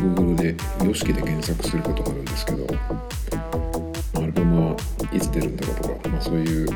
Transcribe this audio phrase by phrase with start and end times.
[0.00, 2.66] Google で YOSHIKI で検索することがあるんですけど
[4.16, 4.76] アルバムは
[5.12, 6.68] いつ出るんだろうとか、まあ、そういう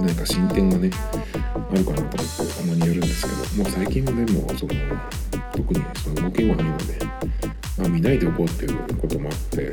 [0.00, 0.90] 何か進展がね
[1.54, 2.18] あるかなと思って
[2.58, 4.74] たまにやるんですけどもう最近はでもその
[5.52, 6.84] 特にその動きもないので、
[7.78, 9.70] まあ、見ないでおこうっていうこともあって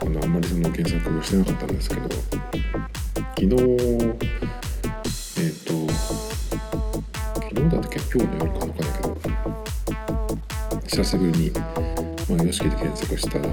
[0.00, 2.08] あのあんまりその検索をしてなかったんですけど
[3.36, 3.46] 昨日
[5.40, 5.72] えっ、と
[7.34, 8.00] 昨日だったっけ？
[8.18, 9.17] 今日の夜かなかだけど
[10.98, 11.70] 久しぶりに、まあ、
[12.38, 13.44] YOSHIKI で検索したら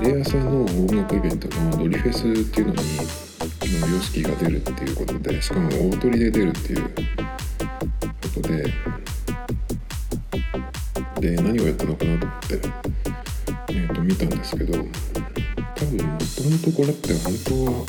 [0.00, 2.80] レ朝の音楽イベントのドリフェスっていうのに
[3.60, 6.94] YOSHIKI が出るっていうことでしかも大鳥で出るっていうこ
[8.40, 8.72] とで
[11.20, 12.54] で何をやったのかなと思って、
[13.68, 17.84] えー、と見たんですけど多分もともとこれって本当は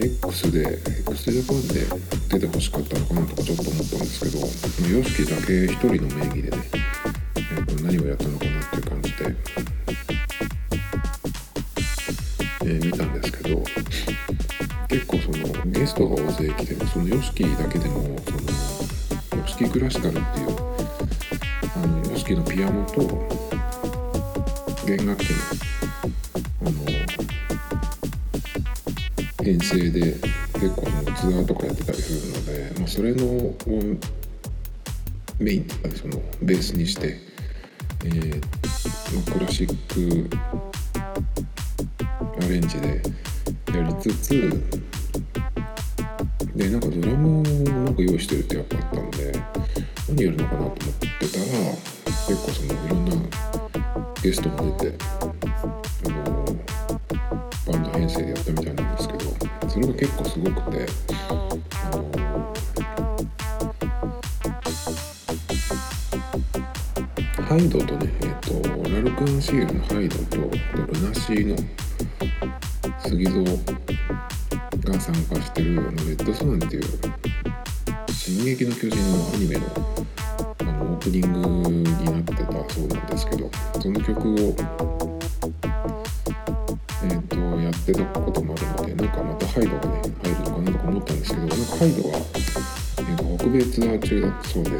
[0.00, 1.84] X で x ジャパンで
[2.28, 6.58] 出てほしかったのかなとかちょっと思ったんですけど YOSHIKI だけ一人の名義でね、
[7.34, 9.36] えー、と何をやったのかなっていう感じで、
[12.60, 13.64] えー、見たんですけど
[14.86, 18.30] 結構そのゲストが大勢来てその YOSHIKI だけでもそ
[19.36, 20.24] の YOSHIKI クラシカルっていう
[21.74, 23.48] あの YOSHIKI のピアノと
[24.86, 25.36] 弦楽器の
[26.60, 26.97] あの
[29.42, 30.14] 編成で
[30.54, 33.56] 結構あのツアーとかやってたりするので、まあ、それのを
[35.38, 37.16] メインとかそのベースにして、
[38.04, 38.40] えー
[39.14, 40.28] まあ、クラシック
[42.44, 43.00] アレンジで
[43.72, 44.30] やりつつ
[46.54, 49.32] でなんかドラムをなんか用意してるってやっぱあったんで
[50.08, 50.84] 何やるのかなと思って
[51.32, 51.44] たら
[52.26, 53.12] 結構そのいろんな
[54.22, 55.27] ゲストも出て
[59.78, 60.86] それが結構すごくて。
[67.42, 71.56] ハイドとねえっ、とラルク・アンシールのハイドとルナシーの
[72.98, 73.44] 杉蔵
[74.92, 76.82] が参加してるあのレッドスワンっていう
[78.12, 79.62] 「進撃の巨人」のアニメの
[80.58, 83.50] あのオープニングになってたそうなんですけど
[83.80, 84.56] その曲を
[87.04, 88.87] えっ、とやってたこともあるので
[89.60, 94.70] イドがね入るのかなとか思ったんですけどなんかハイドは、えー、と北米ツアー中だったそうで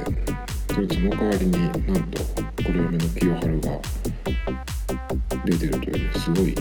[0.74, 3.80] それとその代わりになんとこれ嫁の清春が
[5.44, 6.54] 出てるというねすごい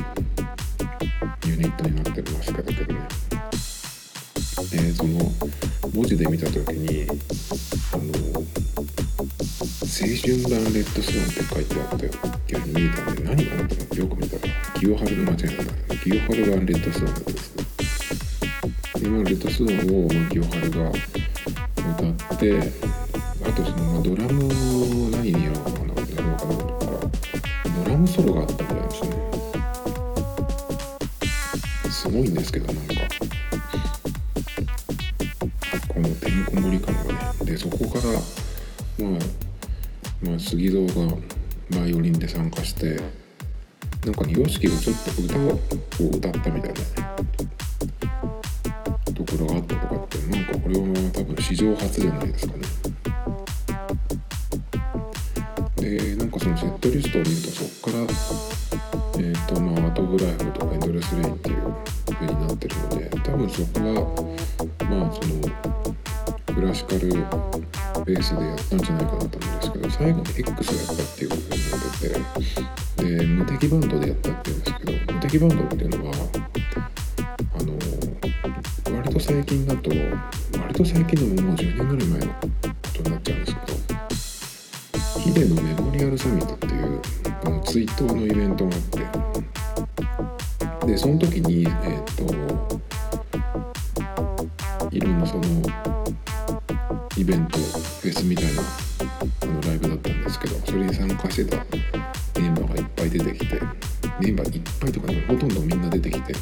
[1.45, 3.00] ユニットになってましたけどね、
[4.73, 5.19] えその
[5.94, 7.07] 文字で見た時に
[7.94, 8.03] あの
[9.97, 12.11] 青春版レッドスワンって書いてあったよ
[12.63, 17.47] うに見えたんで何かなと思ってよく見たら清春の間違いだった清春版レッドスワンだった
[18.97, 22.59] んですねでまあレッドスワンを、ま、清春が歌って
[23.44, 24.50] あとその、ま、ドラムを
[25.09, 26.91] 何にやろうかなやろうかなと思ったら
[27.84, 29.09] ドラムソロがあったみたいですね。
[31.91, 32.94] すごいんですけどなんか
[35.88, 38.13] このてんこ盛り感がねでそこから
[39.06, 39.19] まあ
[40.30, 41.18] まあ杉蔵が
[41.72, 43.00] バイオリンで参加して
[44.06, 45.38] なんかに o s がちょっと歌
[46.03, 47.18] を歌ったみたいな。
[47.18, 47.26] と
[49.38, 52.64] ころがあったとかってなんかこれは多分史上初じゃないですかね。
[55.75, 58.03] でなんかそのセットリストを見るとそっから
[59.20, 61.75] えっ、とまあアートグライフとかエンドレスレインっていう
[62.12, 63.94] 風になってるので多分そこは
[64.90, 67.09] まあそのクラシカル
[68.06, 71.90] ベースでやったんじゃないかなと思うんですけど最後に X がやったっていう風になっ
[72.96, 76.56] ててで無敵バンドでやったっていうんですけど無敵バンドっていうのは
[79.07, 82.50] 割と最近だと割と最近のもう10年ぐらい前のこ
[82.94, 87.01] とになっちゃうんですけどヒデのメモリアルサミットっていう
[87.45, 88.81] あの追悼のイベントがあっ
[90.81, 91.71] てでその時にえっ、
[92.18, 92.25] と
[94.92, 95.44] いろんなその
[97.15, 98.62] イベントフェスみたいな
[99.42, 101.65] あのライブだったんですけどそれに参加してた
[102.42, 103.62] メンバーがいっぱい出てきて
[104.19, 106.33] メンバーいっぱいとかねほとんどみんな出てきて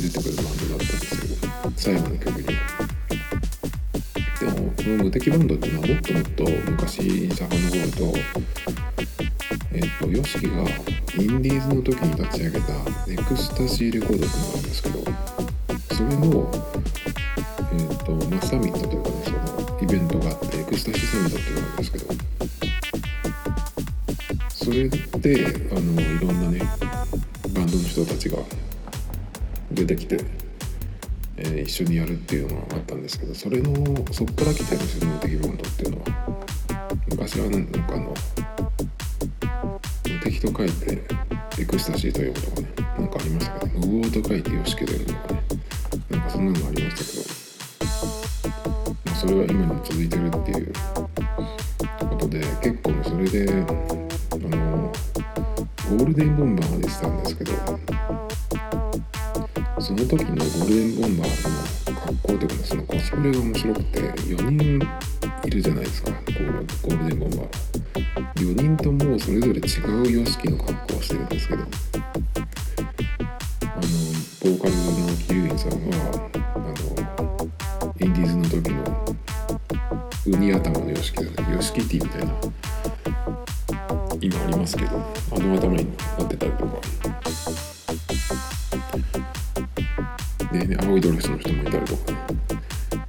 [0.00, 1.36] で出てくるバンドだったんですけど
[1.76, 2.52] 最後の曲にで
[4.46, 8.18] もこの無敵バンドっていうのはもっともっと昔遡ると
[9.72, 10.70] えっと YOSHIKI が
[11.18, 12.66] インディーズの時に立ち上げた
[13.06, 14.98] ネクスタシーレコードっていうのがあるんですけど
[15.94, 16.50] それの
[17.72, 22.06] えっとまサミットというかねそのイベントがあってネクスタシーサミットっていうのがあるんですけど
[24.50, 26.60] それであのいろんなね
[27.54, 28.38] バンドの人たちが
[29.72, 30.18] 出てきて、
[31.36, 33.72] えー、一緒にやるっていうのがあったんですけどそれの
[34.12, 36.46] そっから来てるんですよねバンドっていうのは
[37.08, 38.14] 昔はなんかあの
[40.04, 41.02] 無敵と書いて
[41.58, 42.68] エクスタシーということがね
[42.98, 45.42] なんかありましたけど無謀と書いてよしけでるとかね
[46.10, 50.72] なんかそんなのありましたけど、まあ、それは今にも続いてるっていう
[52.08, 54.92] ことで結構ねそれであの
[55.88, 57.52] ゴールデンボンバーまでしたんですけど
[59.86, 64.82] その時のゴールデンボンバーの格好というかそのコスプレが面白くて4人
[65.44, 66.10] いるじゃないですか。
[66.10, 67.48] ゴールデンボンバー。
[68.34, 69.62] 4人ともそれぞれ違
[70.02, 71.62] う様式の格好をしてるんですけど。
[71.62, 71.70] あの
[74.42, 74.80] ボーカルの
[75.18, 76.74] キリュウインさんはあの
[78.00, 78.82] インディーズの時の
[80.26, 81.54] ウニ頭の様式でね。
[81.54, 82.34] ヨシキティみたいな。
[84.20, 84.96] 今ありますけど
[85.30, 85.86] あの頭に
[86.18, 87.65] なってたりとか。
[90.60, 92.18] で、ね、青いドレスの人もいたりとかね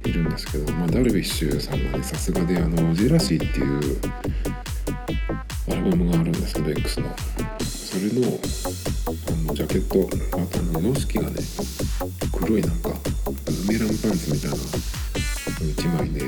[0.04, 3.98] いるんですけど、まあ、ダルビッシュさんがねさすがであのジェラシーっていう
[5.70, 7.14] アルバムがあるんですけど X の。
[7.58, 10.06] それのあのジャケット
[10.36, 11.36] あとあのノスキがね
[12.32, 12.90] 黒いなんか
[13.66, 16.20] メランパンツみたいな1枚で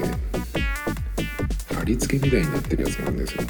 [1.75, 3.43] 貼り付けみたいになってるやつなんですよ。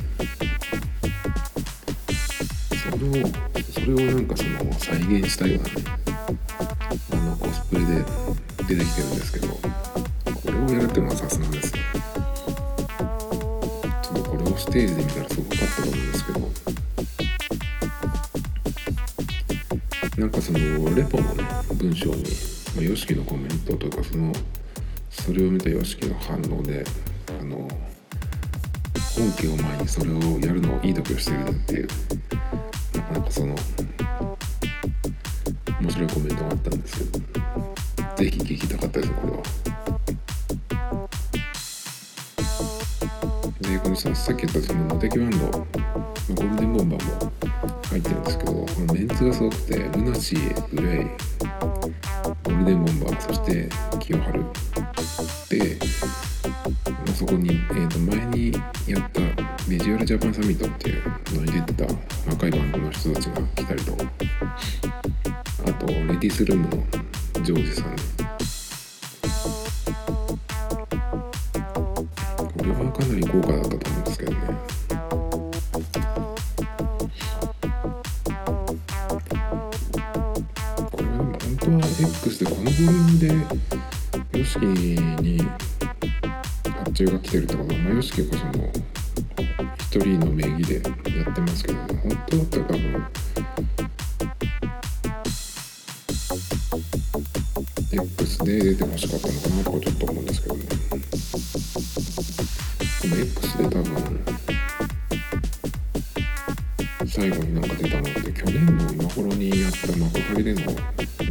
[2.91, 3.13] その
[3.73, 5.90] それをなんかその再現したようなね
[7.91, 8.05] で
[8.69, 9.63] 出てきてるんですけどこ
[10.47, 11.81] れをやるっていうのはさすがですね
[14.03, 16.41] ちょっとこれをステージで見たらすごかったと思うんですけど。
[20.21, 20.59] なんかその
[20.95, 21.45] レポのね
[21.75, 24.33] 文章に、YOSHIKI のコメントというかその
[25.09, 26.85] それを見た YOSHIKI の反応で
[27.41, 27.57] あの
[29.17, 31.89] 本家を前にそれをやるのをいい読してるっていう
[32.95, 33.57] なかなかその
[35.81, 37.40] 面白いコメントがあったんですけど。
[38.21, 39.43] 是非聞きたかったですこれは。
[43.63, 47.33] でこのささっき言ったそのモテキバンドゴールデンボンバーも
[47.89, 54.45] 入ってるんですけどこのメンツがすごくてルナシーグレイゴールデンボンバーそして清春
[55.49, 55.79] で、
[56.85, 58.53] まあ、そこに、えー、と前に
[58.87, 59.21] やった
[59.67, 61.03] ビジュアルジャパンサミットっていう
[61.37, 61.85] のに出てた
[62.29, 63.97] 若いバンドの人たちが来たりと
[65.65, 67.10] あとレディースルームの
[67.51, 67.97] ジョージさん
[72.37, 74.39] これはかなり豪華だったと思うんですけどね。
[80.93, 83.27] これは本当は X でこのボリュームで
[84.39, 85.43] YOSHIKI に
[86.63, 88.71] 発注が来てるってことは、まあ、YOSHIKI がその
[89.77, 90.81] 一人の名義でや
[91.29, 93.20] ってますけど、ね、本当だったら多分
[98.45, 100.63] で出てほしかったのかなとかちょっと思うんですけどね
[103.03, 103.85] この X で多分
[107.07, 110.61] 最後になんか出たのって去年の今頃にやった幕張での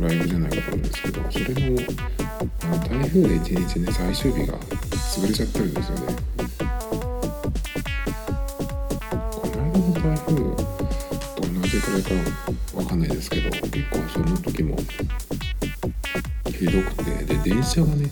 [0.08, 1.82] ライブじゃないかと思うんですけどそれの
[2.62, 6.16] あの台風で一日ね最終日が潰れちゃってるんですよね。
[9.10, 10.44] この間の台風と
[11.42, 12.14] 同じくらいか
[12.76, 14.78] わかんないですけど結構その時も
[16.60, 17.26] ひどくて。
[17.26, 18.10] で電車がね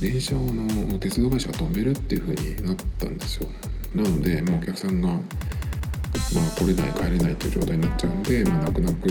[0.00, 3.48] 電車をの鉄道会社が止めるっていう風になったんですよ。
[3.94, 5.20] なので、まあ、お客さんが、まあ、
[6.60, 9.08] 来れない帰れないという状態になっちゃうんで、まあ、泣く泣く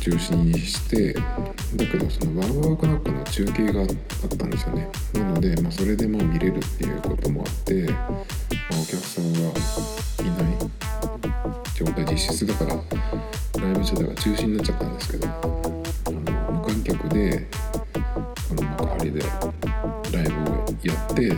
[0.00, 3.88] 中止にしてだけどそのワーワークナックの中継があっ
[4.36, 4.88] たんですよね。
[5.14, 8.14] なので、まあ、それでまあ見れるっていうこともあって、まあ、
[8.72, 9.54] お客さんがいない
[11.76, 15.74] 状態実質だからライブ自体が中止になっちゃったんですけど。
[17.04, 17.46] あの無観客で
[18.48, 19.20] この幕張で
[20.12, 21.36] ライブをやって、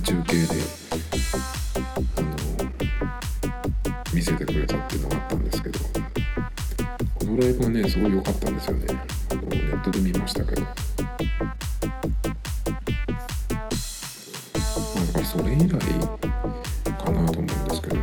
[0.00, 0.46] 中継で
[2.16, 2.26] あの
[4.14, 8.86] 見せてくれたっていうのがあったんですけどこのライブはねすごい良かったんですよね。
[9.30, 10.62] あのネットで見ましたけど。
[10.62, 10.74] まあ
[15.06, 18.02] だからそれ以来かなと思うんですけどね。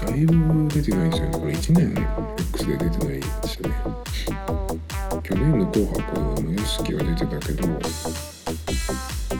[0.00, 1.38] だいだいぶ出てないんですよね。
[1.38, 1.94] これ1年
[2.52, 3.07] X で出てない
[5.78, 7.68] 「紅白」も YOSHIKI が出てたけど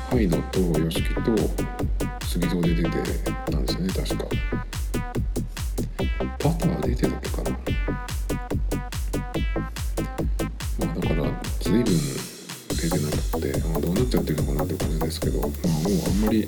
[0.08, 1.32] ハイドと YOSHIKI と
[2.26, 2.90] 杉蔵で出て
[3.50, 4.24] たんですよね確か。
[6.38, 7.50] パター出てたっけかな。
[10.78, 11.84] まあだから随分
[12.68, 15.58] 出てなくて、まあ、どうなっちゃってるのかなって感じですけどまあもう
[16.06, 16.46] あんまり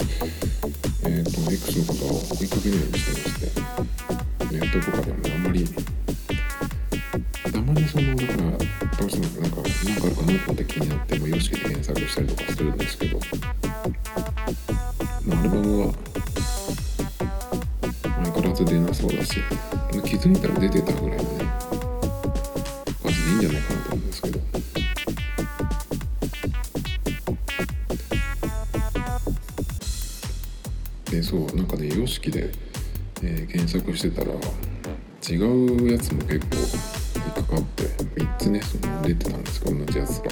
[1.02, 5.64] えっ、と X のことは追いかけないようにしてましてネットとかでもあんまり
[7.72, 8.38] まにそのだから
[8.98, 13.20] どうしてもなんか何かあるかなと思って気になっても YOSHIKI で検索したりとかするんですけど、
[15.26, 15.94] まあ、アルバムは
[18.02, 19.36] 相変わらず出なそうだし
[20.04, 21.44] 気づいたら出てたぐらいのね
[23.04, 24.40] 数でいいんじゃないかなと思うんですけど
[31.10, 32.52] でそうなんかね YOSHIKI で、
[33.22, 34.32] えー検索してたら
[35.28, 37.09] 違うやつも結構
[37.56, 37.82] 引って
[38.20, 40.30] 3つねその出てたんですけど同じやつが。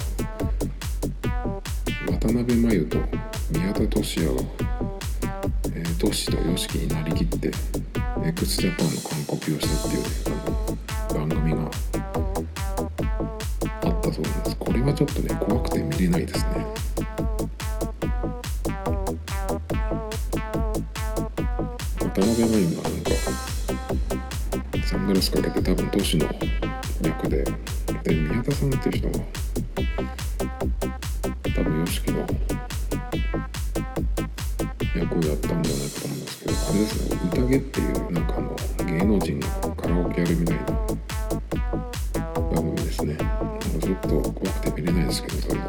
[2.11, 2.99] 渡辺真由と
[3.53, 4.43] 宮田俊也が、
[5.75, 7.51] えー、トシと YOSHIKI になりきって
[8.25, 10.09] x ジャパンの完コピをしたっていうね
[11.11, 11.63] あの番組が
[13.83, 14.57] あったそうなんです。
[14.59, 16.67] これはちょっとね怖くて見れないですね。
[22.01, 23.11] 渡辺真由がなんか
[24.87, 26.27] サングラスかけて多分トシの
[27.09, 27.43] 役で
[28.03, 29.25] で宮田さんっていう人が
[31.57, 32.19] 多分 YOSHIKI の
[34.95, 40.65] 役をやったんじゃないかと思うんですけどあれですね宴っていうなんかあの芸能人のカラオケやるみたいな
[42.35, 43.15] 番組ですね。
[43.15, 45.67] もうちょっと怖くて見れないですけどそれは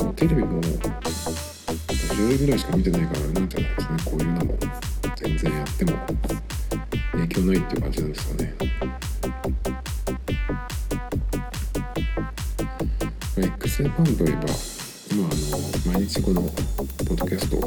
[0.00, 3.98] もうテレビも10年ぐらいしか見てないからなんじゃないですね。
[4.04, 4.58] こういうのも
[5.14, 6.55] 全然やっても。
[7.16, 8.54] 影響ないっていう感じなんですかね。
[13.38, 14.40] x ジャパンといえば
[15.12, 17.60] 今あの毎日このポッドキャストを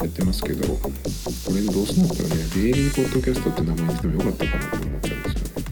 [0.00, 0.90] やってますけどこ
[1.48, 5.66] れどうせだったらねデイリーポッドキャストって名前にしてもよかったかなと思っちゃうんですよね。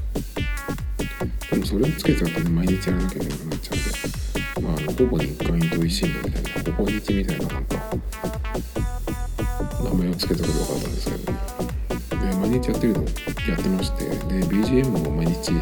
[1.51, 7.75] でもそれをつけちゃうとね毎日やらなきゃいけなくなっちゃうんでまああのほぼ日刊糸井新聞みたいなほぼ日みたいななんか
[9.85, 11.24] 名前をつけたことがあったんですけど
[12.61, 13.09] 日やってるのや
[13.55, 14.15] ってましてで
[14.47, 15.53] BGM も毎日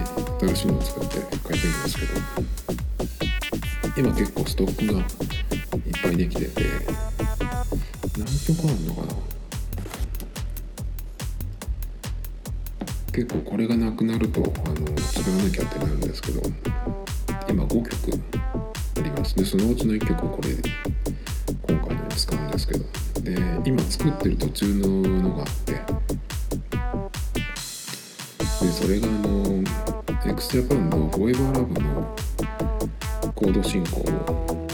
[0.40, 2.12] 新しいのを作って書いてるんですけど
[3.96, 5.06] 今結構ストックがいっ
[6.02, 6.62] ぱいできてて
[8.18, 9.14] 何曲あるのかな。
[13.12, 16.40] 結構これがなくなるとあの作らなきゃってなるんですけど
[17.48, 18.20] 今5曲
[18.98, 19.36] あります。
[19.36, 20.50] でそのうちの1曲これ
[21.74, 22.84] 今回のに使うんですけど。
[23.22, 24.88] で今作ってる途中の
[25.22, 25.80] のがあって
[28.82, 29.62] それがあの
[30.26, 32.16] x ジャパンの「フォーエバーラブの
[33.32, 34.66] コード進行を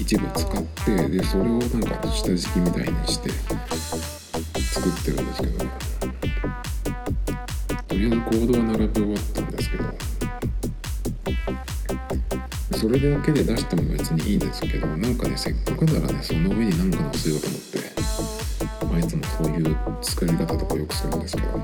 [0.00, 3.30] 一部使ってでそれをなんか下敷きみたいにして
[4.72, 5.58] 作ってるんですけど
[7.86, 9.84] とりあえずコードは並べ終わったんですけど
[12.78, 17.73] それだけで出しても別にいいんですけどなんかねせっかくならねその上に何か乗せようと思って、
[18.94, 21.60] まあ、いつもそういう作り方とかよくするんですけど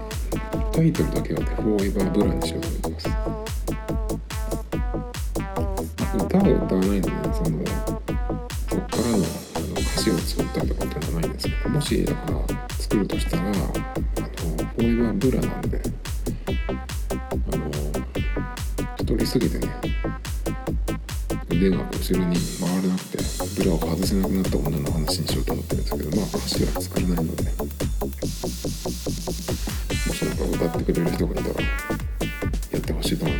[0.72, 3.08] タイトルだけはね「フォーエバーブラ」にしようと思ってます。
[6.18, 7.64] 歌を歌わないので、ね、その
[8.68, 12.38] そっからのあの歌詞を作ったりとかっていうのはないんですけどもしだから
[12.70, 15.82] 作るとしたらあのフォーエバーブラなんで
[17.52, 17.70] あの
[18.96, 19.68] 太りすぎてね
[21.48, 23.09] 腕が後ろに回らなくて
[23.64, 27.50] ラを外せなくなった女の話にしようと思ってるんですけどまあ歌詞は作れないのでも
[30.14, 33.39] しなんか歌ってくれる人がいたらやってほしいと思いま